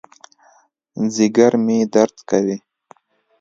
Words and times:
ځېګر 1.13 1.53
مې 1.65 1.77
درد 1.93 2.17
کوي 2.29 2.57